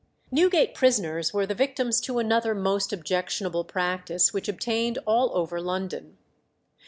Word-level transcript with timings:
Newgate 0.31 0.73
prisoners 0.73 1.31
were 1.31 1.45
the 1.45 1.53
victims 1.53 2.01
to 2.01 2.17
another 2.17 2.55
most 2.55 2.91
objectionable 2.91 3.63
practice 3.63 4.33
which 4.33 4.49
obtained 4.49 4.97
all 5.05 5.29
over 5.37 5.61
London. 5.61 6.17